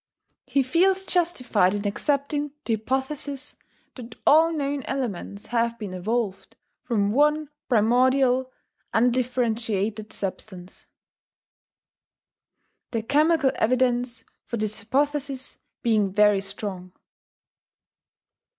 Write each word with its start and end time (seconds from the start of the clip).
He 0.47 0.63
feels 0.63 1.05
justified 1.05 1.75
in 1.75 1.85
accepting 1.87 2.53
the 2.65 2.73
hypothesis 2.73 3.55
that 3.93 4.15
all 4.25 4.51
known 4.51 4.81
elements 4.85 5.45
have 5.45 5.77
been 5.77 5.93
evolved 5.93 6.55
from 6.81 7.11
one 7.11 7.49
primordial 7.69 8.51
undifferentiated 8.95 10.11
substance, 10.11 10.87
the 12.89 13.03
chemical 13.03 13.51
evidence 13.57 14.23
for 14.43 14.57
this 14.57 14.79
hypothesis 14.79 15.59
being 15.83 16.11
very 16.11 16.41
strong. 16.41 16.93